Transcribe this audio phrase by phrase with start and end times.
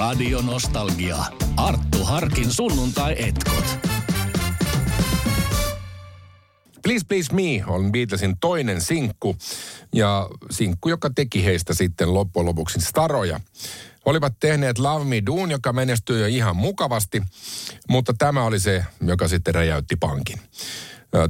[0.00, 1.16] Radio Nostalgia.
[1.56, 3.64] Arttu Harkin sunnuntai-etkot.
[6.82, 9.36] Please Please Me on Beatlesin toinen sinkku
[9.94, 13.40] ja sinkku, joka teki heistä sitten loppujen lopuksi staroja.
[14.04, 17.22] Olivat tehneet Love Me Doon, joka menestyi jo ihan mukavasti,
[17.88, 20.40] mutta tämä oli se, joka sitten räjäytti pankin.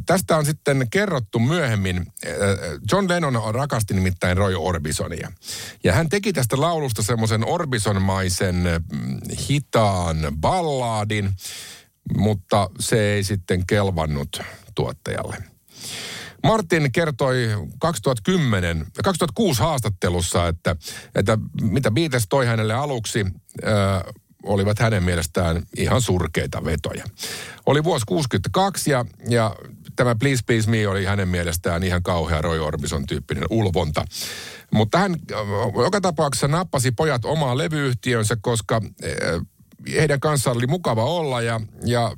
[0.06, 2.06] Tästä on sitten kerrottu myöhemmin.
[2.92, 5.32] John Lennon rakasti nimittäin Roy Orbisonia.
[5.84, 8.64] Ja hän teki tästä laulusta semmoisen Orbison-maisen
[9.48, 11.30] hitaan ballaadin,
[12.16, 14.42] mutta se ei sitten kelvannut
[14.74, 15.36] tuottajalle.
[16.42, 20.76] Martin kertoi 2010, 2006 haastattelussa, että,
[21.14, 23.26] että mitä Beatles toi hänelle aluksi,
[23.66, 27.04] äh, olivat hänen mielestään ihan surkeita vetoja.
[27.66, 29.56] Oli vuosi 62 ja, ja
[29.96, 34.04] tämä Please Please Me oli hänen mielestään ihan kauhea Roy Orbison tyyppinen ulvonta.
[34.70, 35.16] Mutta hän
[35.82, 38.80] joka tapauksessa nappasi pojat omaan levyyhtiönsä, koska
[39.92, 42.16] heidän kanssaan oli mukava olla ja, ja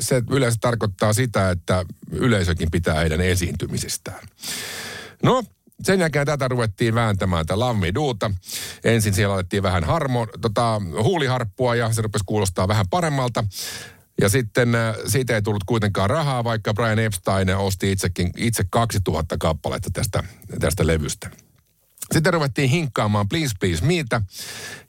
[0.00, 4.28] se yleensä tarkoittaa sitä, että yleisökin pitää heidän esiintymisestään.
[5.22, 5.42] No,
[5.84, 8.30] sen jälkeen tätä ruvettiin vääntämään tätä lammiduuta.
[8.84, 13.44] Ensin siellä alettiin vähän harmo, tota, huuliharppua ja se rupesi kuulostaa vähän paremmalta.
[14.20, 19.36] Ja sitten äh, siitä ei tullut kuitenkaan rahaa, vaikka Brian Epstein osti itsekin, itse 2000
[19.38, 20.24] kappaletta tästä,
[20.60, 21.30] tästä levystä.
[22.12, 24.20] Sitten ruvettiin hinkkaamaan Please Please Meitä.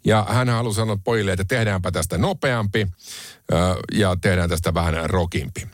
[0.06, 2.88] Ja hän halusi sanoa pojille, että tehdäänpä tästä nopeampi
[3.54, 3.56] ö,
[3.94, 5.68] ja tehdään tästä vähän rockimpi.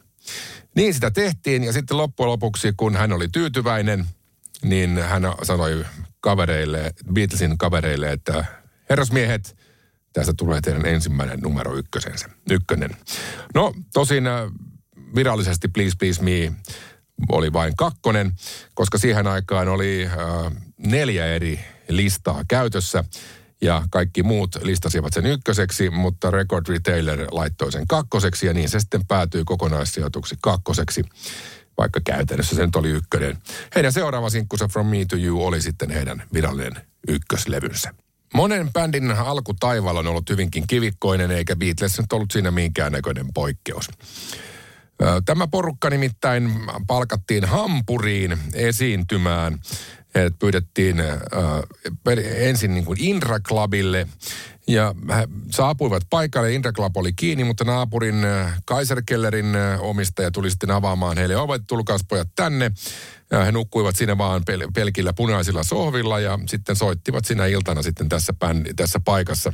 [0.75, 4.05] Niin sitä tehtiin ja sitten loppujen lopuksi, kun hän oli tyytyväinen,
[4.63, 5.85] niin hän sanoi
[6.21, 8.45] kavereille, Beatlesin kavereille, että
[8.89, 9.57] herrasmiehet,
[10.13, 12.97] tästä tulee teidän ensimmäinen numero ykkösensä, ykkönen.
[13.55, 14.51] No tosin ö,
[15.15, 16.51] virallisesti Please Please Me
[17.29, 18.31] oli vain kakkonen,
[18.73, 23.03] koska siihen aikaan oli äh, neljä eri listaa käytössä
[23.61, 28.79] ja kaikki muut listasivat sen ykköseksi, mutta Record Retailer laittoi sen kakkoseksi ja niin se
[28.79, 31.03] sitten päätyi kokonaissijoituksi kakkoseksi,
[31.79, 33.37] vaikka käytännössä se nyt oli ykkönen.
[33.75, 37.93] Heidän seuraava sinkkunsa From Me to You oli sitten heidän virallinen ykköslevynsä.
[38.33, 43.89] Monen bändin alkutaival on ollut hyvinkin kivikkoinen, eikä Beatles nyt ollut siinä minkäännäköinen poikkeus.
[45.25, 46.51] Tämä porukka nimittäin
[46.87, 49.59] palkattiin Hampuriin esiintymään.
[50.15, 51.07] Heidät pyydettiin äh,
[52.35, 54.07] ensin niin kuin Indra Clubille
[54.67, 56.53] ja he saapuivat paikalle.
[56.53, 61.61] Indra Club oli kiinni, mutta naapurin äh, Kaiserkellerin äh, omistaja tuli sitten avaamaan heille ovet.
[61.67, 62.71] Tulkaas pojat tänne.
[63.31, 68.09] Ja he nukkuivat siinä vaan pel- pelkillä punaisilla sohvilla ja sitten soittivat siinä iltana sitten
[68.09, 69.53] tässä, bändi, tässä paikassa.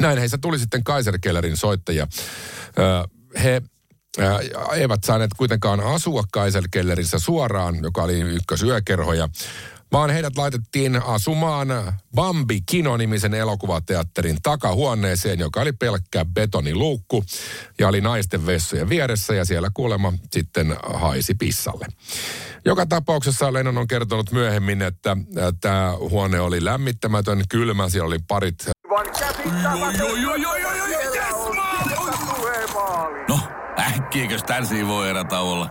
[0.00, 2.06] Näin heistä tuli sitten Kaiserkellerin soittajia.
[2.78, 3.08] Ö,
[3.42, 3.62] he
[4.18, 4.38] Ää,
[4.72, 9.28] eivät saaneet kuitenkaan asua Kaiserkellerissä suoraan, joka oli ykkösyökerhoja,
[9.92, 11.68] vaan heidät laitettiin asumaan
[12.14, 17.24] Bambi Kino-nimisen elokuvateatterin takahuoneeseen, joka oli pelkkä betoniluukku
[17.78, 21.86] ja oli naisten vessojen vieressä ja siellä kuulemma sitten haisi pissalle.
[22.64, 25.16] Joka tapauksessa Lennon on kertonut myöhemmin, että
[25.60, 28.64] tämä huone oli lämmittämätön, kylmä, siellä oli parit
[33.28, 33.40] No,
[33.78, 35.70] äkkiäkös tän voi olla?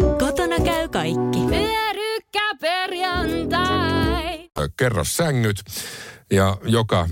[0.51, 1.39] Kotona käy kaikki.
[1.49, 4.49] Pyörykkäperjantai!
[4.77, 5.63] kerrossängyt.
[6.31, 7.09] Ja joka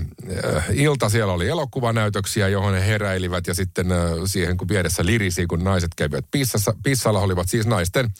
[0.54, 3.46] äh, ilta siellä oli elokuvanäytöksiä, johon he heräilivät.
[3.46, 8.10] Ja sitten äh, siihen kun vieressä lirisi, kun naiset kävivät pissassa, pissalla, olivat siis naisten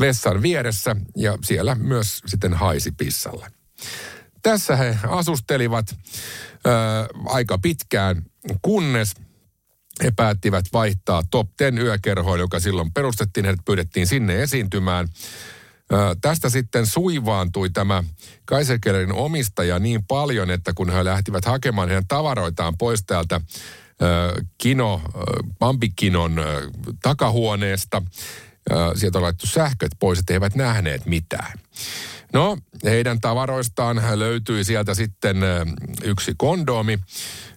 [0.00, 0.96] vessan vieressä.
[1.16, 3.46] Ja siellä myös sitten haisi pissalle.
[4.42, 5.98] Tässä he asustelivat äh,
[7.26, 8.22] aika pitkään,
[8.62, 9.14] kunnes
[10.02, 13.44] he päättivät vaihtaa Top 10 yökerhoon, joka silloin perustettiin.
[13.44, 15.08] Heidät pyydettiin sinne esiintymään.
[16.20, 18.04] tästä sitten suivaantui tämä
[18.44, 23.40] Kaiserkellerin omistaja niin paljon, että kun he lähtivät hakemaan heidän tavaroitaan pois täältä
[24.58, 25.02] kino,
[25.58, 26.36] Pampikinon
[27.02, 28.02] takahuoneesta,
[28.94, 31.58] sieltä on laittu sähköt pois, että he eivät nähneet mitään.
[32.32, 35.36] No, heidän tavaroistaan löytyi sieltä sitten
[36.04, 36.98] yksi kondoomi,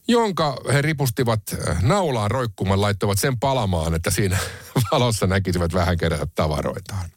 [0.08, 1.42] jonka he ripustivat
[1.82, 4.38] naulaan roikkuman, laittoivat sen palamaan, että siinä
[4.92, 7.10] valossa näkisivät vähän kerätä tavaroitaan.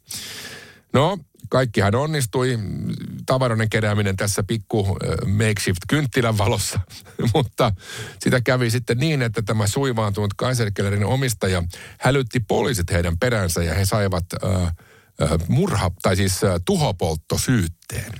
[0.92, 1.18] No,
[1.48, 2.58] kaikkihan onnistui.
[3.26, 4.96] Tavaroiden kerääminen tässä pikku
[5.26, 6.80] makeshift kynttilän valossa,
[7.34, 7.72] mutta
[8.18, 11.62] sitä kävi sitten niin, että tämä suivaantunut Kaiserkellerin omistaja
[12.00, 14.72] hälytti poliisit heidän peränsä ja he saivat äh,
[15.48, 18.12] murha, tai siis tuhopolttosyytteen.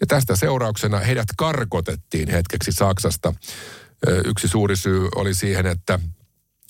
[0.00, 3.34] Ja tästä seurauksena heidät karkotettiin hetkeksi Saksasta.
[4.24, 5.98] Yksi suuri syy oli siihen, että,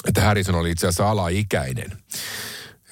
[0.08, 1.92] että Harrison oli itse asiassa alaikäinen.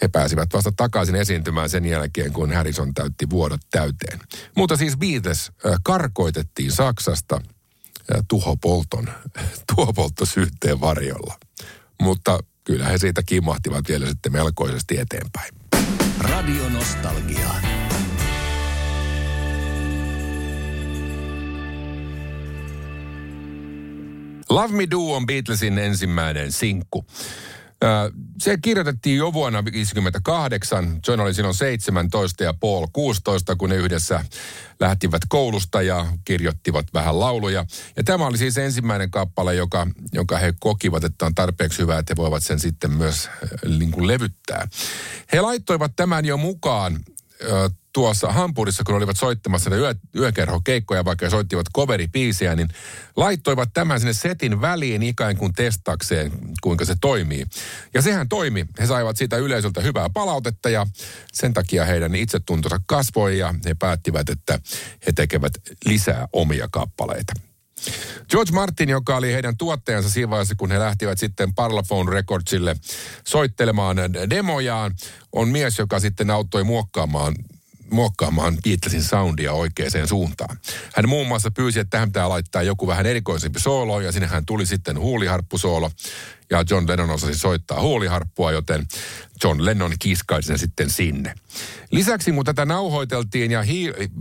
[0.02, 4.20] He pääsivät vasta takaisin esiintymään sen jälkeen, kun Harrison täytti vuodot täyteen.
[4.56, 7.40] Mutta siis Beatles karkoitettiin Saksasta
[8.28, 9.08] tuhopolton,
[9.76, 11.38] tuhopolttosyytteen varjolla.
[12.02, 15.59] Mutta kyllä he siitä kimahtivat vielä sitten melkoisesti eteenpäin.
[16.40, 17.50] Radio Nostalgia.
[24.48, 27.04] Love Me Do on Beatlesin ensimmäinen sinkku.
[28.40, 31.00] Se kirjoitettiin jo vuonna 1958.
[31.08, 34.24] John oli silloin 17 ja Paul 16, kun ne yhdessä
[34.80, 37.66] lähtivät koulusta ja kirjoittivat vähän lauluja.
[37.96, 42.12] Ja tämä oli siis ensimmäinen kappale, joka, joka he kokivat, että on tarpeeksi hyvä, että
[42.12, 43.30] he voivat sen sitten myös
[43.78, 44.68] niin kuin levyttää.
[45.32, 47.00] He laittoivat tämän jo mukaan
[47.92, 52.68] tuossa Hampurissa, kun olivat soittamassa yö, yökerhokeikkoja, vaikka soittivat coveripiisiä, niin
[53.16, 56.32] laittoivat tämän sinne setin väliin ikään kuin testakseen,
[56.62, 57.46] kuinka se toimii.
[57.94, 58.66] Ja sehän toimi.
[58.80, 60.86] He saivat siitä yleisöltä hyvää palautetta ja
[61.32, 64.60] sen takia heidän itsetuntonsa kasvoi ja he päättivät, että
[65.06, 65.52] he tekevät
[65.84, 67.32] lisää omia kappaleita.
[68.30, 72.76] George Martin, joka oli heidän tuottajansa siinä vaiheessa, kun he lähtivät sitten Parlophone Recordsille
[73.26, 73.96] soittelemaan
[74.30, 74.94] demojaan,
[75.32, 77.34] on mies, joka sitten auttoi muokkaamaan
[77.90, 80.58] muokkaamaan Beatlesin soundia oikeaan suuntaan.
[80.96, 84.46] Hän muun muassa pyysi, että tähän pitää laittaa joku vähän erikoisempi soolo, ja sinne hän
[84.46, 85.90] tuli sitten huuliharppusoolo,
[86.50, 88.86] ja John Lennon osasi soittaa huuliharppua, joten
[89.44, 91.34] John Lennon kiskaisi sen sitten sinne.
[91.90, 93.64] Lisäksi, kun tätä nauhoiteltiin ja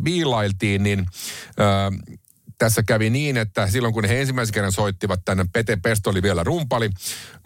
[0.04, 2.20] biilailtiin, niin äh,
[2.60, 6.44] tässä kävi niin, että silloin kun he ensimmäisen kerran soittivat tänne, Pete Pesto oli vielä
[6.44, 6.90] rumpali,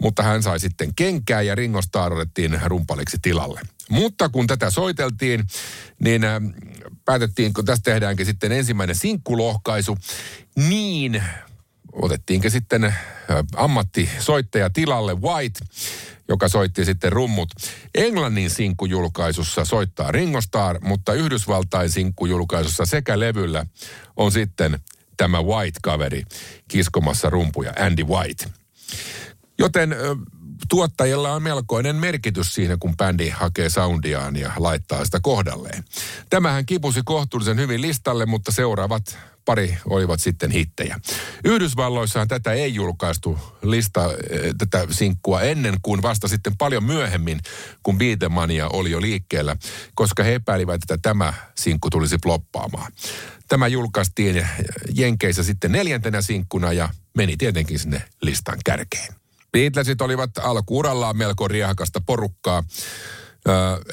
[0.02, 3.60] mutta hän sai sitten kenkää ja Ringo Starr otettiin rumpaliksi tilalle.
[3.90, 5.44] Mutta kun tätä soiteltiin,
[5.98, 6.40] niin äh,
[7.04, 9.98] päätettiin, kun tästä tehdäänkin sitten ensimmäinen sinkkulohkaisu,
[10.56, 11.22] niin
[11.92, 12.94] otettiinkin sitten äh,
[13.56, 15.60] ammattisoittaja tilalle White,
[16.28, 17.48] joka soitti sitten rummut.
[17.94, 23.66] Englannin sinkkujulkaisussa soittaa Ringo Starr, mutta Yhdysvaltain sinkkujulkaisussa sekä levyllä
[24.16, 24.80] on sitten
[25.16, 26.22] tämä White-kaveri
[26.68, 28.44] kiskomassa rumpuja, Andy White.
[29.58, 29.96] Joten
[30.68, 35.84] tuottajilla on melkoinen merkitys siinä, kun bändi hakee soundiaan ja laittaa sitä kohdalleen.
[36.30, 41.00] Tämähän kipusi kohtuullisen hyvin listalle, mutta seuraavat pari olivat sitten hittejä.
[41.44, 44.10] Yhdysvalloissahan tätä ei julkaistu lista,
[44.58, 47.40] tätä sinkkua ennen kuin vasta sitten paljon myöhemmin,
[47.82, 49.56] kun Beatlemania oli jo liikkeellä,
[49.94, 52.92] koska he epäilivät, että tämä sinkku tulisi ploppaamaan.
[53.48, 54.46] Tämä julkaistiin
[54.94, 59.14] Jenkeissä sitten neljäntenä sinkkuna ja meni tietenkin sinne listan kärkeen.
[59.52, 62.64] Beatlesit olivat alkuurallaan melko riehakasta porukkaa.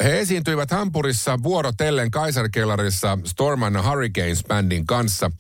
[0.03, 5.31] He esiintyivät Hampurissa vuorotellen Kaiserkellarissa Storm and Hurricanes bandin kanssa.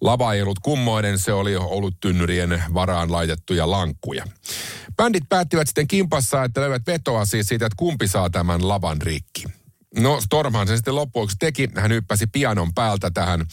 [0.00, 4.24] Lava ei ollut kummoinen, se oli ollut tynnyrien varaan laitettuja lankkuja.
[4.96, 9.44] Bändit päättivät sitten kimpassa, että löivät vetoa siis siitä, että kumpi saa tämän lavan rikki.
[9.98, 11.68] No Stormhan se sitten loppuksi teki.
[11.74, 13.46] Hän hyppäsi pianon päältä tähän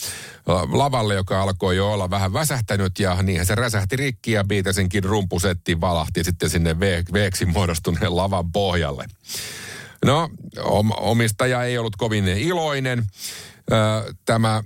[0.72, 5.82] lavalle, joka alkoi jo olla vähän väsähtänyt ja niinhän se räsähti rikki ja Beatlesinkin rumpusetti
[5.82, 6.80] valahti sitten sinne
[7.14, 9.06] veeksi muodostuneen lavan pohjalle.
[10.06, 10.30] No,
[10.98, 13.06] omistaja ei ollut kovin iloinen.
[14.26, 14.64] Tämä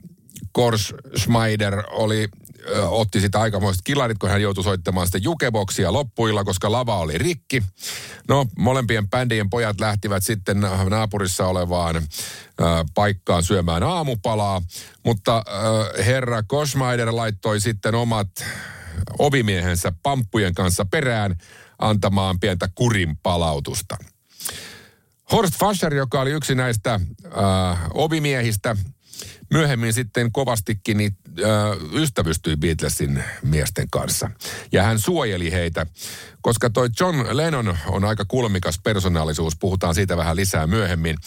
[0.52, 2.28] Kors Schmeider oli
[2.76, 7.64] otti sitä aikamoiset kilarit, kun hän joutui soittamaan sitä jukeboksia loppuilla, koska lava oli rikki.
[8.28, 12.04] No, molempien bändien pojat lähtivät sitten naapurissa olevaan äh,
[12.94, 14.62] paikkaan syömään aamupalaa,
[15.06, 18.30] mutta äh, herra Kosmaider laittoi sitten omat
[19.20, 21.36] ovimiehensä pamppujen kanssa perään
[21.80, 23.98] antamaan pientä kurin palautusta.
[25.32, 28.76] Horst Fascher, joka oli yksi näistä äh, ovimiehistä,
[29.50, 34.32] myöhemmin sitten kovastikin niin, äh, ystävystyi Beatlesin miesten kanssa.
[34.72, 35.86] Ja hän suojeli heitä,
[36.42, 41.18] koska toi John Lennon on aika kulmikas persoonallisuus, puhutaan siitä vähän lisää myöhemmin,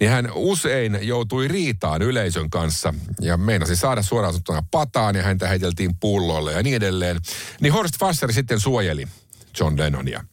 [0.00, 5.48] niin hän usein joutui riitaan yleisön kanssa ja meinasi saada suoraan sanottuna pataan ja häntä
[5.48, 7.20] heiteltiin pullolle ja niin edelleen.
[7.60, 9.08] Niin Horst Fasser sitten suojeli
[9.60, 10.24] John Lennonia.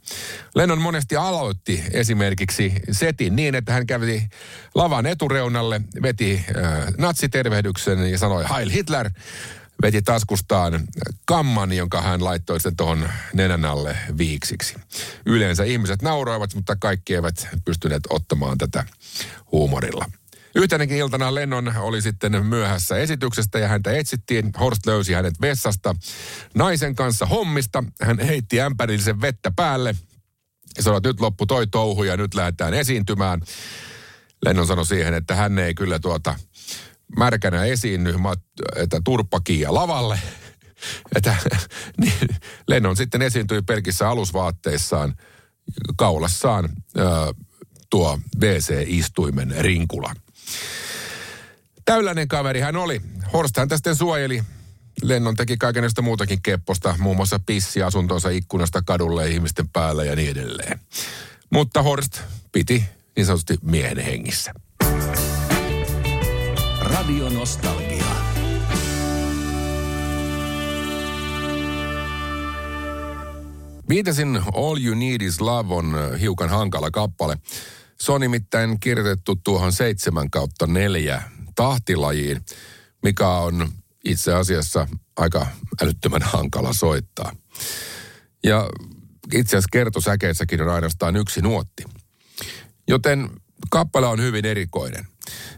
[0.56, 4.30] Lennon monesti aloitti esimerkiksi setin niin, että hän kävi
[4.76, 9.10] lavan etureunalle, veti äh, natsitervehdyksen ja sanoi Heil Hitler,
[9.82, 10.88] veti taskustaan
[11.26, 14.76] kamman, jonka hän laittoi sitten tuohon nenän alle viiksiksi.
[15.26, 18.86] Yleensä ihmiset nauroivat, mutta kaikki eivät pystyneet ottamaan tätä
[19.52, 20.06] huumorilla.
[20.56, 24.52] Yhtenäkin iltana Lennon oli sitten myöhässä esityksestä ja häntä etsittiin.
[24.60, 25.96] Horst löysi hänet vessasta
[26.56, 27.84] naisen kanssa hommista.
[28.02, 29.96] Hän heitti ämpärillisen vettä päälle
[30.78, 33.42] ja sanoi, että nyt loppu toi touhu ja nyt lähdetään esiintymään.
[34.46, 36.36] Lennon sanoi siihen, että hän ei kyllä tuota
[37.18, 38.14] märkänä esiinny,
[38.76, 40.20] että turppakia lavalle.
[41.16, 41.36] Että,
[41.98, 42.14] niin
[42.68, 45.14] Lennon sitten esiintyi pelkissä alusvaatteissaan,
[45.96, 46.70] kaulassaan
[47.90, 50.14] tuo WC-istuimen rinkula.
[51.86, 53.02] Täyläinen kaveri hän oli.
[53.34, 54.44] Horst hän tästä suojeli.
[55.02, 60.32] Lennon teki kaikenlaista muutakin kepposta, muun muassa pissi asuntonsa ikkunasta kadulle ihmisten päällä ja niin
[60.32, 60.80] edelleen.
[61.50, 62.84] Mutta Horst piti
[63.16, 64.54] niin sanotusti miehen hengissä.
[66.80, 68.04] Radio Nostalgia.
[73.90, 77.38] Viitasin All You Need Is Love on hiukan hankala kappale.
[78.04, 81.24] Se on nimittäin kirjoitettu tuohon 7 kautta 4
[81.56, 82.46] tahtilajiin,
[83.04, 83.70] mikä on
[84.06, 85.48] itse asiassa aika
[85.82, 87.36] älyttömän hankala soittaa.
[88.44, 88.70] Ja
[89.34, 91.84] itse asiassa kertosäkeissäkin on ainoastaan yksi nuotti.
[92.88, 93.30] Joten
[93.70, 95.08] kappale on hyvin erikoinen.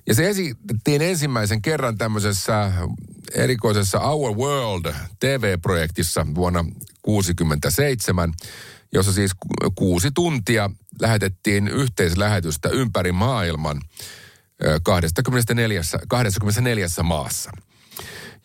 [0.08, 2.72] Ja se esitettiin ensimmäisen kerran tämmöisessä
[3.34, 8.34] erikoisessa Our World TV-projektissa vuonna 1967,
[8.96, 9.32] jossa siis
[9.76, 10.70] kuusi tuntia
[11.02, 13.82] lähetettiin yhteislähetystä ympäri maailman
[14.84, 17.52] 24, 24 maassa.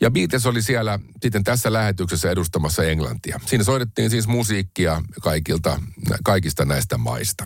[0.01, 3.41] Ja Beatles oli siellä sitten tässä lähetyksessä edustamassa Englantia.
[3.47, 5.83] Siinä soitettiin siis musiikkia kaikilta,
[6.25, 7.45] kaikista näistä maista.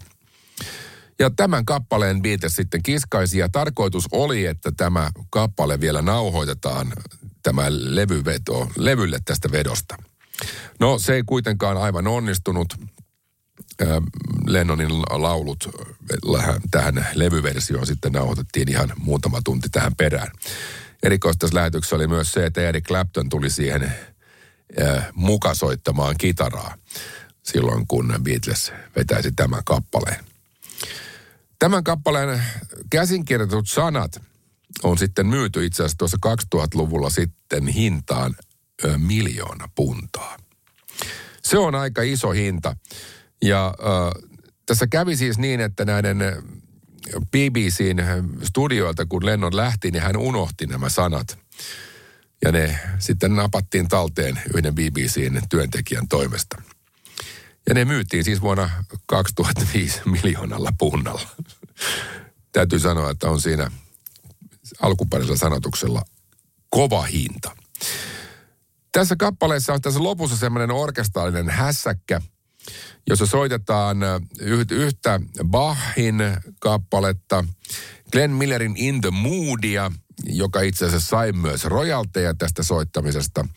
[1.18, 6.92] Ja tämän kappaleen Beatles sitten kiskaisi ja tarkoitus oli, että tämä kappale vielä nauhoitetaan
[7.42, 9.96] tämä levyveto, levylle tästä vedosta.
[10.80, 12.75] No se ei kuitenkaan aivan onnistunut.
[14.47, 15.69] Lennonin laulut
[16.71, 20.31] tähän levyversioon sitten nauhoitettiin ihan muutama tunti tähän perään.
[21.02, 23.93] Erikoista lähetyksessä oli myös se, että Eric Clapton tuli siihen
[25.14, 26.75] mukasoittamaan kitaraa
[27.43, 30.25] silloin, kun Beatles vetäisi tämän kappaleen.
[31.59, 32.43] Tämän kappaleen
[32.90, 34.23] käsinkirjoitut sanat
[34.83, 36.19] on sitten myyty itse asiassa tuossa
[36.57, 38.35] 2000-luvulla sitten hintaan
[38.97, 40.37] miljoona puntaa.
[41.43, 42.76] Se on aika iso hinta.
[43.44, 44.20] Ja ö,
[44.66, 46.18] tässä kävi siis niin, että näiden
[47.30, 48.02] BBCn
[48.42, 51.38] studioilta, kun Lennon lähti, niin hän unohti nämä sanat.
[52.44, 56.62] Ja ne sitten napattiin talteen yhden BBCn työntekijän toimesta.
[57.68, 58.70] Ja ne myytiin siis vuonna
[59.06, 61.28] 2005 miljoonalla punnalla.
[62.52, 63.70] Täytyy sanoa, että on siinä
[64.82, 66.02] alkuperäisellä sanotuksella
[66.68, 67.56] kova hinta.
[68.92, 72.20] Tässä kappaleessa on tässä lopussa semmoinen orkestaalinen hässäkkä,
[73.06, 73.99] jossa soitetaan
[74.71, 76.16] yhtä Bachin
[76.61, 77.44] kappaletta,
[78.12, 79.92] Glenn Millerin In the Moodia,
[80.26, 83.49] joka itse asiassa sai myös rojalteja tästä soittamisesta.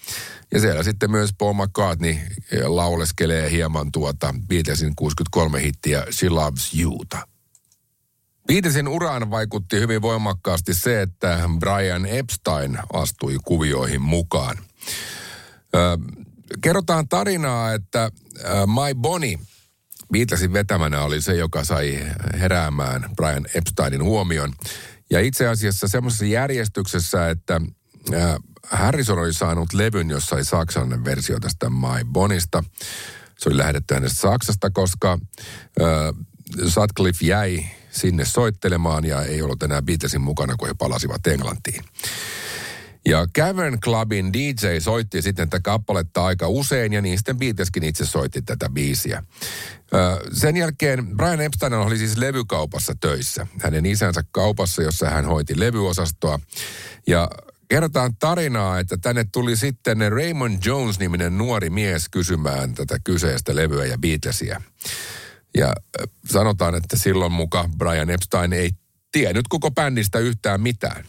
[0.52, 2.16] Ja siellä sitten myös Paul McCartney
[2.66, 7.28] lauleskelee hieman tuota Beatlesin 63 hittiä She Loves Youta.
[8.48, 14.58] Beatlesin uraan vaikutti hyvin voimakkaasti se, että Brian Epstein astui kuvioihin mukaan.
[15.76, 15.98] Ö,
[16.62, 18.12] kerrotaan tarinaa, että
[18.66, 19.40] My Bonnie
[20.12, 22.00] Beatlesin vetämänä oli se, joka sai
[22.40, 24.54] heräämään Brian Epsteinin huomion.
[25.10, 27.62] Ja itse asiassa semmoisessa järjestyksessä, että
[28.64, 32.64] Harrison oli saanut levyn, jossa oli saksalainen versio tästä My Bonista.
[33.40, 35.20] Se oli lähetetty hänestä Saksasta, koska
[35.82, 35.88] äh,
[36.68, 41.84] Sutcliffe jäi sinne soittelemaan ja ei ollut enää Beatlesin mukana, kun he palasivat Englantiin.
[43.08, 48.06] Ja Cavern Clubin DJ soitti sitten tätä kappaletta aika usein ja niin sitten Beatleskin itse
[48.06, 49.24] soitti tätä biisiä.
[50.34, 53.48] Sen jälkeen Brian Epstein oli siis levykaupassa töissä.
[53.62, 56.40] Hänen isänsä kaupassa, jossa hän hoiti levyosastoa.
[57.08, 57.30] Ja
[57.68, 63.98] kerrotaan tarinaa, että tänne tuli sitten Raymond Jones-niminen nuori mies kysymään tätä kyseistä levyä ja
[63.98, 64.62] Beatlesia.
[65.58, 65.74] Ja
[66.26, 68.70] sanotaan, että silloin muka Brian Epstein ei
[69.12, 71.06] tiennyt koko bändistä yhtään mitään.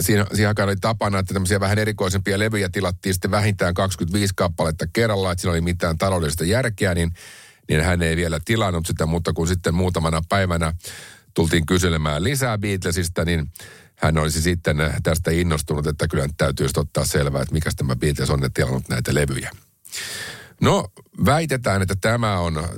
[0.00, 4.86] Siinä, siihen aikaan oli tapana, että tämmöisiä vähän erikoisempia levyjä tilattiin sitten vähintään 25 kappaletta
[4.92, 7.12] kerralla, että siinä oli mitään taloudellista järkeä, niin,
[7.68, 10.72] niin hän ei vielä tilannut sitä, mutta kun sitten muutamana päivänä
[11.34, 13.52] tultiin kyselemään lisää Beatlesista, niin
[13.96, 18.50] hän olisi sitten tästä innostunut, että kyllä täytyy ottaa selvää, että mikä tämä Beatles on
[18.54, 19.50] tilannut näitä levyjä.
[20.60, 20.88] No,
[21.24, 22.68] väitetään, että tämä on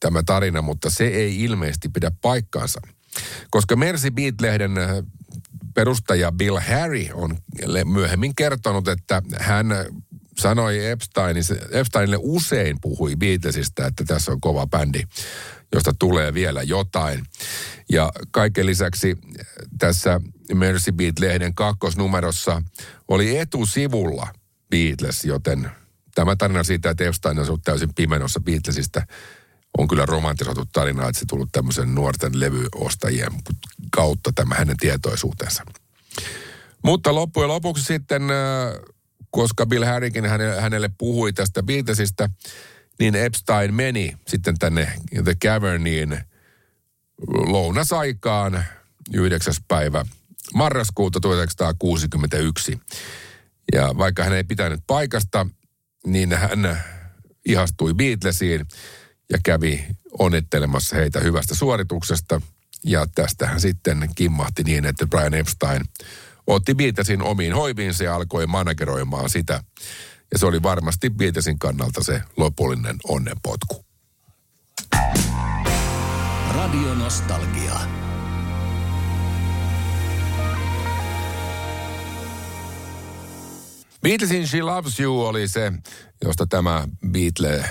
[0.00, 2.80] tämä tarina, mutta se ei ilmeisesti pidä paikkaansa.
[3.50, 4.74] Koska Mercy Beat-lehden
[5.76, 7.38] perustaja Bill Harry on
[7.84, 9.66] myöhemmin kertonut, että hän
[10.38, 10.78] sanoi
[11.70, 15.02] Epsteinille usein puhui Beatlesista, että tässä on kova bändi,
[15.72, 17.24] josta tulee vielä jotain.
[17.90, 19.18] Ja kaiken lisäksi
[19.78, 20.20] tässä
[20.54, 22.62] Mercy Beat-lehden kakkosnumerossa
[23.08, 24.28] oli etusivulla
[24.70, 25.70] Beatles, joten
[26.14, 29.02] tämä tarina siitä, että Epstein on ollut täysin pimenossa Beatlesista,
[29.78, 33.32] on kyllä romantisoitu tarina, että se tullut tämmöisen nuorten levyostajien
[33.90, 35.64] kautta tämä hänen tietoisuutensa.
[36.84, 38.94] Mutta loppujen lopuksi sitten, äh,
[39.30, 40.24] koska Bill Harrikin
[40.60, 42.30] hänelle puhui tästä Beatlesista,
[42.98, 44.92] niin Epstein meni sitten tänne
[45.24, 46.20] The Caverniin
[47.28, 48.64] lounasaikaan
[49.14, 49.54] 9.
[49.68, 50.04] päivä
[50.54, 52.80] marraskuuta 1961.
[53.72, 55.46] Ja vaikka hän ei pitänyt paikasta,
[56.06, 56.84] niin hän
[57.46, 58.66] ihastui Beatlesiin
[59.32, 59.86] ja kävi
[60.18, 62.40] onnittelemassa heitä hyvästä suorituksesta.
[62.84, 65.82] Ja tästähän sitten kimmahti niin, että Brian Epstein
[66.46, 69.64] otti Beatlesin omiin hoiviinsa ja alkoi manageroimaan sitä.
[70.32, 73.84] Ja se oli varmasti Beatlesin kannalta se lopullinen onnenpotku.
[76.54, 78.05] Radio Nostalgia.
[84.06, 85.72] Beatlesin She Loves You oli se,
[86.24, 87.64] josta tämä Beatle,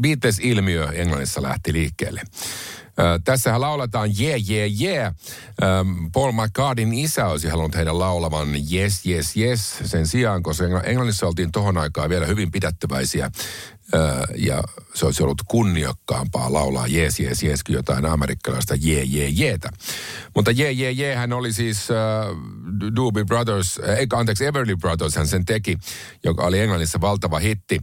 [0.00, 2.20] Beatles-ilmiö Englannissa lähti liikkeelle.
[2.20, 5.14] Äh, tässähän lauletaan yeah, yeah, yeah.
[5.62, 11.26] Ähm, Paul McCartin isä olisi halunnut heidän laulavan yes, yes, yes sen sijaan, koska Englannissa
[11.26, 13.30] oltiin tohon aikaan vielä hyvin pidättyväisiä
[14.36, 14.62] ja
[14.94, 19.70] se olisi ollut kunniakkaampaa laulaa jees, jees, jees, jotain amerikkalaista jee, jee, jeetä.
[20.34, 25.26] Mutta jee, jee, jee, hän oli siis uh, Doobie Brothers, äh, anteeksi, Everly Brothers hän
[25.26, 25.78] sen teki,
[26.24, 27.80] joka oli Englannissa valtava hitti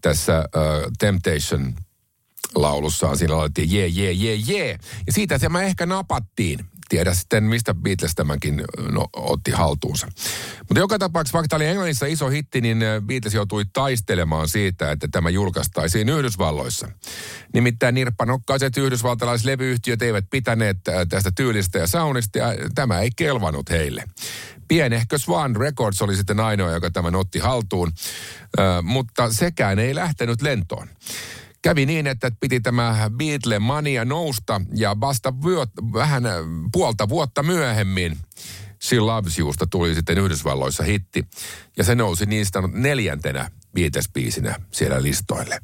[0.00, 1.74] tässä uh, Temptation
[2.54, 3.16] laulussaan.
[3.18, 4.78] Siinä laulettiin jee, jee, jee, jee.
[5.06, 6.58] Ja siitä se mä ehkä napattiin
[6.92, 10.08] tiedä sitten, mistä Beatles tämänkin no, otti haltuunsa.
[10.58, 15.08] Mutta joka tapauksessa, vaikka tämä oli Englannissa iso hitti, niin Beatles joutui taistelemaan siitä, että
[15.12, 16.88] tämä julkaistaisiin Yhdysvalloissa.
[17.54, 20.76] Nimittäin nirppanokkaiset yhdysvaltalaiset levyyhtiöt eivät pitäneet
[21.08, 24.04] tästä tyylistä ja saunista, ja tämä ei kelvanut heille.
[24.68, 27.92] Pienehkö Swan Records oli sitten ainoa, joka tämän otti haltuun,
[28.82, 30.88] mutta sekään ei lähtenyt lentoon
[31.62, 36.22] kävi niin, että piti tämä Beatle mania nousta ja vasta vyöt, vähän
[36.72, 38.18] puolta vuotta myöhemmin
[38.82, 41.26] She Loves Yousta tuli sitten Yhdysvalloissa hitti
[41.76, 45.58] ja se nousi niistä neljäntenä Beatles-biisinä siellä listoille.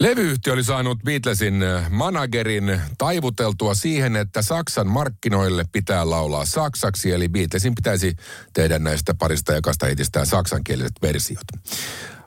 [0.00, 1.54] Levyyhtiö oli saanut Beatlesin
[1.90, 8.16] managerin taivuteltua siihen, että Saksan markkinoille pitää laulaa saksaksi, eli Beatlesin pitäisi
[8.52, 11.44] tehdä näistä parista jakasta hitistään saksankieliset versiot.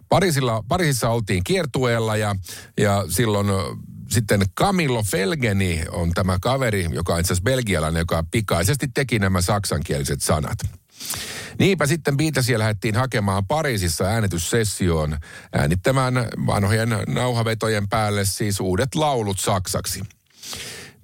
[0.09, 2.35] Parisilla, Pariisissa oltiin kiertueella ja,
[2.77, 3.47] ja silloin
[4.09, 9.41] sitten Camillo Felgeni on tämä kaveri, joka on itse asiassa belgialainen, joka pikaisesti teki nämä
[9.41, 10.57] saksankieliset sanat.
[11.59, 15.17] Niinpä sitten Beatlesia lähdettiin hakemaan Pariisissa äänityssessioon
[15.53, 16.13] äänittämään
[16.45, 20.03] vanhojen nauhavetojen päälle siis uudet laulut saksaksi.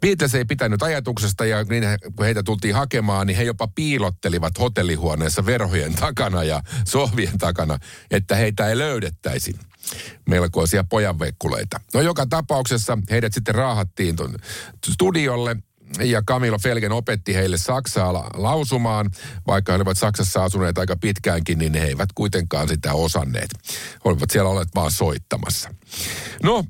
[0.04, 1.84] Beatles ei pitänyt ajatuksesta ja niin
[2.16, 7.78] kun heitä tultiin hakemaan, niin he jopa piilottelivat hotellihuoneessa verhojen takana ja sohvien takana,
[8.12, 9.56] että heitä ei löydettäisi
[10.30, 11.80] melkoisia pojanvekkuleita.
[11.94, 14.36] No joka tapauksessa heidät sitten raahattiin tuon
[14.92, 15.56] studiolle
[16.00, 19.10] ja Camilo Felgen opetti heille Saksaa lausumaan.
[19.48, 23.50] Vaikka he olivat Saksassa asuneet aika pitkäänkin, niin he eivät kuitenkaan sitä osanneet.
[23.94, 25.74] He olivat siellä olleet vaan soittamassa.
[26.44, 26.64] No,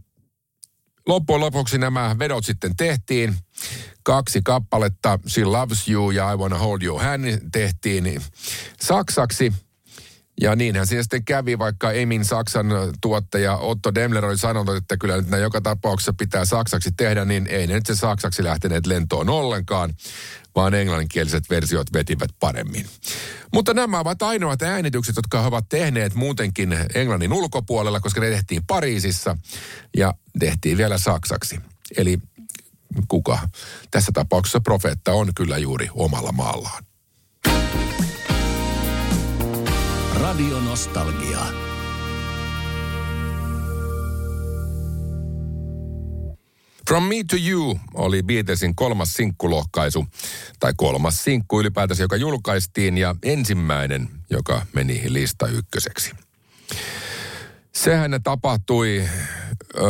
[1.08, 3.36] loppujen lopuksi nämä vedot sitten tehtiin.
[4.04, 8.22] Kaksi kappaletta, She Loves You ja I Wanna Hold Your Hand tehtiin
[8.82, 9.54] saksaksi.
[10.42, 12.68] Ja niinhän siinä sitten kävi, vaikka Emin Saksan
[13.02, 17.68] tuottaja Otto Demler oli sanonut, että kyllä nyt joka tapauksessa pitää saksaksi tehdä, niin ei
[17.68, 19.94] ne nyt se saksaksi lähteneet lentoon ollenkaan,
[20.56, 22.86] vaan englanninkieliset versiot vetivät paremmin.
[23.54, 28.66] Mutta nämä ovat ainoat äänitykset, jotka he ovat tehneet muutenkin Englannin ulkopuolella, koska ne tehtiin
[28.68, 29.38] Pariisissa
[29.98, 31.60] ja tehtiin vielä saksaksi.
[31.98, 32.20] Eli
[33.08, 33.40] kuka
[33.92, 36.84] tässä tapauksessa profeetta on kyllä juuri omalla maallaan.
[40.22, 41.40] Radio Nostalgia.
[46.88, 50.06] From Me to You oli Beatlesin kolmas sinkkulohkaisu,
[50.60, 56.12] tai kolmas sinkku ylipäätänsä, joka julkaistiin, ja ensimmäinen, joka meni lista ykköseksi.
[57.76, 59.04] Sehän tapahtui
[59.78, 59.82] ö,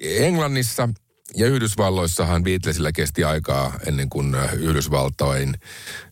[0.00, 0.88] Englannissa
[1.34, 5.54] ja Yhdysvalloissahan Beatlesillä kesti aikaa ennen kuin Yhdysvaltoin,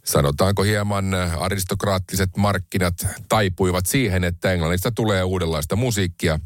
[0.05, 6.40] sanotaanko hieman aristokraattiset markkinat taipuivat siihen, että Englannista tulee uudenlaista musiikkia,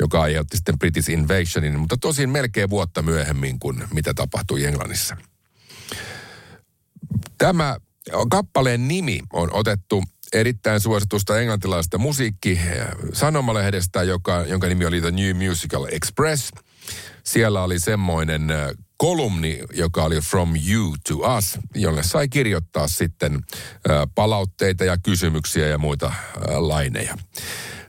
[0.00, 5.16] joka aiheutti sitten British Invasionin, mutta tosin melkein vuotta myöhemmin kuin mitä tapahtui Englannissa.
[7.38, 7.76] Tämä
[8.30, 12.60] kappaleen nimi on otettu erittäin suositusta englantilaista musiikki
[13.12, 16.52] sanomalehdestä, joka, jonka nimi oli The New Musical Express.
[17.24, 18.48] Siellä oli semmoinen
[18.96, 23.40] kolumni, joka oli From You to Us, jolle sai kirjoittaa sitten
[24.14, 26.12] palautteita ja kysymyksiä ja muita
[26.56, 27.18] laineja.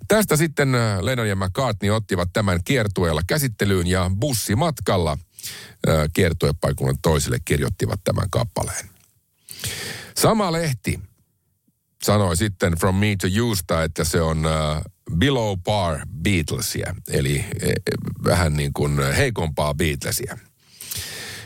[0.07, 5.17] Tästä sitten Lennon ja McCartney ottivat tämän kiertueella käsittelyyn ja bussimatkalla
[6.13, 8.89] kiertuepaikalle toiselle kirjoittivat tämän kappaleen.
[10.17, 10.99] Sama lehti
[12.03, 14.43] sanoi sitten From Me to Yousta, että se on
[15.15, 17.73] below par Beatlesia, eli e,
[18.23, 20.37] vähän niin kuin heikompaa Beatlesia.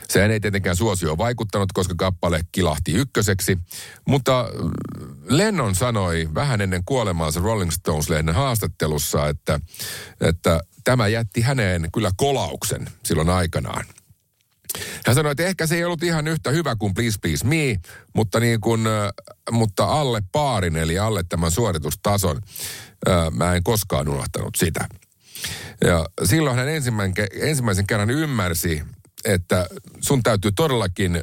[0.09, 3.57] Sehän ei tietenkään suosio vaikuttanut, koska kappale kilahti ykköseksi,
[4.05, 4.45] mutta
[5.29, 9.59] Lennon sanoi vähän ennen kuolemaansa Rolling Stones-lehden haastattelussa, että,
[10.21, 13.85] että tämä jätti häneen kyllä kolauksen silloin aikanaan.
[15.05, 17.79] Hän sanoi, että ehkä se ei ollut ihan yhtä hyvä kuin Please Please Me,
[18.15, 18.81] mutta, niin kuin,
[19.51, 22.41] mutta alle paarin, eli alle tämän suoritustason.
[23.31, 24.87] Mä en koskaan unohtanut sitä.
[25.83, 28.83] Ja silloin hän ensimmäisen, ensimmäisen kerran ymmärsi,
[29.25, 29.67] että
[30.01, 31.19] sun täytyy todellakin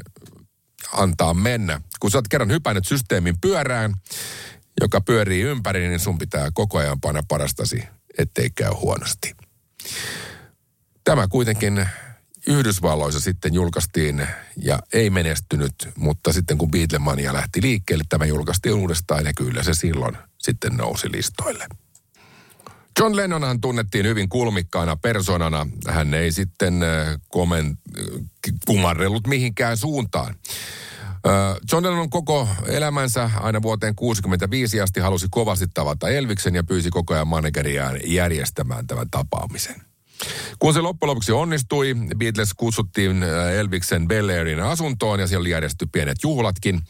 [0.92, 1.80] antaa mennä.
[2.00, 3.94] Kun sä oot kerran hypännyt systeemin pyörään,
[4.80, 7.82] joka pyörii ympäri, niin sun pitää koko ajan panna parastasi,
[8.18, 9.36] ettei käy huonosti.
[11.04, 11.88] Tämä kuitenkin
[12.46, 14.26] Yhdysvalloissa sitten julkaistiin
[14.56, 19.74] ja ei menestynyt, mutta sitten kun Beatlemania lähti liikkeelle, tämä julkaistiin uudestaan ja kyllä se
[19.74, 21.66] silloin sitten nousi listoille.
[23.00, 25.66] John Lennonhan tunnettiin hyvin kulmikkaana persoonana.
[25.88, 27.78] Hän ei sitten äh, komen,
[28.66, 30.34] kumarrellut mihinkään suuntaan.
[31.26, 36.90] Äh, John Lennon koko elämänsä aina vuoteen 65 asti halusi kovasti tavata Elviksen ja pyysi
[36.90, 39.93] koko ajan manageriaan järjestämään tämän tapaamisen.
[40.58, 44.28] Kun se loppujen lopuksi onnistui, Beatles kutsuttiin äh, Elviksen Bel
[44.64, 46.80] asuntoon ja siellä järjestyi pienet juhlatkin.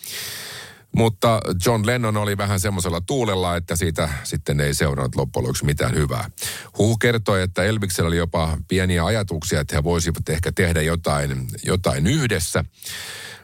[0.96, 5.94] Mutta John Lennon oli vähän semmoisella tuulella, että siitä sitten ei seurannut loppujen lopuksi mitään
[5.94, 6.30] hyvää.
[6.78, 12.06] Huhu kertoi, että Elviksellä oli jopa pieniä ajatuksia, että he voisivat ehkä tehdä jotain, jotain
[12.06, 12.64] yhdessä.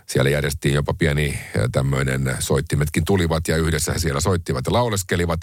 [0.07, 5.41] Siellä järjestiin jopa pieni äh, tämmöinen, soittimetkin tulivat ja yhdessä he siellä soittivat ja lauleskelivat.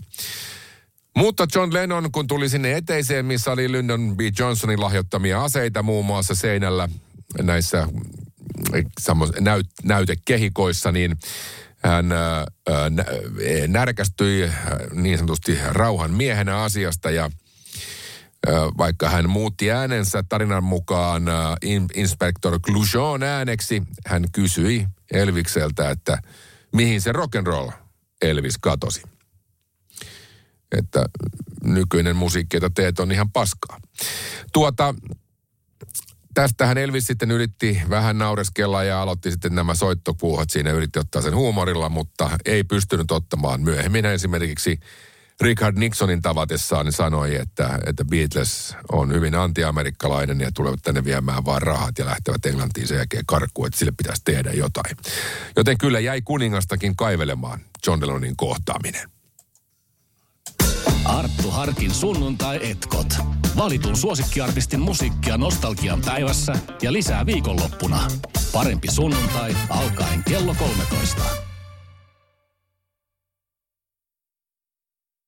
[1.17, 4.19] Mutta John Lennon, kun tuli sinne eteiseen, missä oli Lyndon B.
[4.39, 6.89] Johnsonin lahjoittamia aseita muun muassa seinällä
[7.41, 7.87] näissä
[9.39, 11.17] näyt, näytekehikoissa, niin
[11.83, 12.45] hän ää,
[12.89, 13.05] nä,
[13.67, 14.51] närkästyi
[14.93, 17.23] niin sanotusti rauhan miehenä asiasta ja
[18.47, 25.89] ää, vaikka hän muutti äänensä tarinan mukaan ää, in, inspektor Glujon ääneksi, hän kysyi Elvikseltä,
[25.89, 26.21] että
[26.75, 27.71] mihin se rock'n'roll
[28.21, 29.16] Elvis katosi
[30.71, 31.05] että
[31.63, 33.79] nykyinen musiikki, jota teet, on ihan paskaa.
[34.53, 34.95] Tuota,
[36.33, 41.35] tästähän Elvis sitten yritti vähän naureskella ja aloitti sitten nämä soittopuuhat siinä, yritti ottaa sen
[41.35, 43.61] huumorilla, mutta ei pystynyt ottamaan.
[43.61, 44.79] Myöhemmin esimerkiksi
[45.41, 51.45] Richard Nixonin tavatessaan niin sanoi, että, että Beatles on hyvin antiamerikkalainen ja tulevat tänne viemään
[51.45, 54.97] vaan rahat ja lähtevät Englantiin sen jälkeen karkuun, että sille pitäisi tehdä jotain.
[55.55, 59.16] Joten kyllä jäi kuningastakin kaivelemaan John Lennonin kohtaaminen.
[61.17, 63.13] Arttu Harkin sunnuntai-etkot.
[63.57, 68.07] Valitun suosikkiartistin musiikkia nostalgian päivässä ja lisää viikonloppuna.
[68.53, 71.46] Parempi sunnuntai alkaen kello 13.